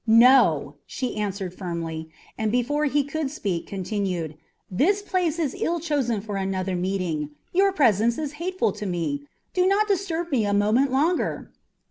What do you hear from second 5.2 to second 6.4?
is ill chosen for